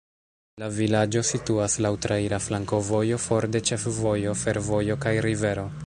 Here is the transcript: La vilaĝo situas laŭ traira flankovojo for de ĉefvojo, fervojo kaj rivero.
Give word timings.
La 0.61 0.69
vilaĝo 0.77 1.21
situas 1.31 1.75
laŭ 1.87 1.91
traira 2.07 2.39
flankovojo 2.47 3.21
for 3.27 3.49
de 3.57 3.63
ĉefvojo, 3.71 4.35
fervojo 4.47 4.99
kaj 5.07 5.19
rivero. 5.29 5.73